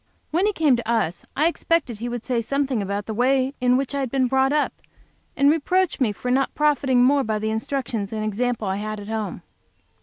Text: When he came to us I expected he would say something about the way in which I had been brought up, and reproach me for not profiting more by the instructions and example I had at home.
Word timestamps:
When 0.31 0.47
he 0.47 0.51
came 0.53 0.75
to 0.77 0.91
us 0.91 1.27
I 1.37 1.45
expected 1.45 1.99
he 1.99 2.09
would 2.09 2.25
say 2.25 2.41
something 2.41 2.81
about 2.81 3.05
the 3.05 3.13
way 3.13 3.53
in 3.61 3.77
which 3.77 3.93
I 3.93 3.99
had 3.99 4.09
been 4.09 4.25
brought 4.25 4.51
up, 4.51 4.73
and 5.37 5.47
reproach 5.51 5.99
me 5.99 6.11
for 6.11 6.31
not 6.31 6.55
profiting 6.55 7.03
more 7.03 7.23
by 7.23 7.37
the 7.37 7.51
instructions 7.51 8.11
and 8.11 8.23
example 8.25 8.67
I 8.67 8.77
had 8.77 8.99
at 8.99 9.09
home. 9.09 9.43